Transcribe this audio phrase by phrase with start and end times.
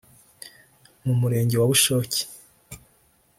[1.05, 2.21] mu Murenge wa Bushoki